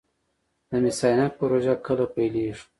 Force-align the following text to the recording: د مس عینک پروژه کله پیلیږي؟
د 0.69 0.71
مس 0.83 0.99
عینک 1.07 1.31
پروژه 1.39 1.73
کله 1.85 2.05
پیلیږي؟ 2.13 2.63